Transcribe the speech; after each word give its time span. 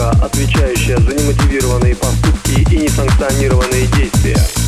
отвечающая 0.00 0.96
за 0.96 1.14
немотивированные 1.14 1.94
поступки 1.94 2.66
и 2.72 2.78
несанкционированные 2.78 3.86
действия. 3.88 4.61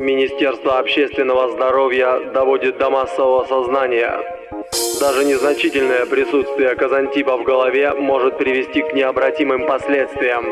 Министерство 0.00 0.78
общественного 0.78 1.52
здоровья 1.52 2.32
доводит 2.32 2.78
до 2.78 2.88
массового 2.88 3.44
сознания. 3.44 4.10
Даже 4.98 5.26
незначительное 5.26 6.06
присутствие 6.06 6.74
казантипа 6.74 7.36
в 7.36 7.44
голове 7.44 7.92
может 7.92 8.38
привести 8.38 8.80
к 8.80 8.94
необратимым 8.94 9.66
последствиям. 9.66 10.46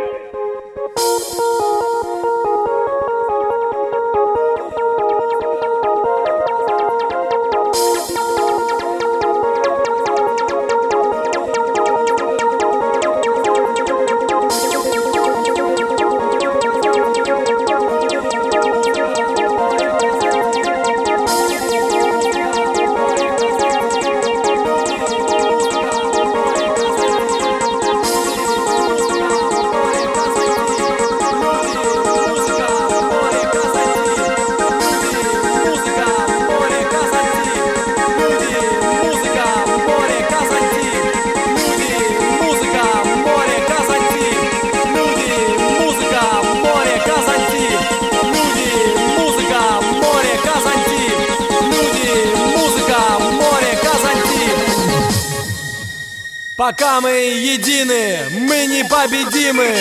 Пока 56.59 57.01
мы 57.01 57.11
едины, 57.11 58.19
мы 58.33 58.67
непобедимы. 58.67 59.73